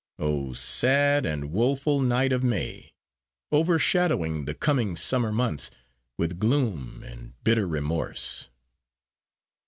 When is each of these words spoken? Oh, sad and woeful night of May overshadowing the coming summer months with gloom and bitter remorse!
Oh, 0.17 0.53
sad 0.53 1.27
and 1.27 1.51
woeful 1.51 2.01
night 2.01 2.31
of 2.33 2.43
May 2.43 2.95
overshadowing 3.51 4.45
the 4.45 4.55
coming 4.55 4.95
summer 4.95 5.31
months 5.31 5.69
with 6.17 6.39
gloom 6.39 7.03
and 7.05 7.35
bitter 7.43 7.67
remorse! 7.67 8.49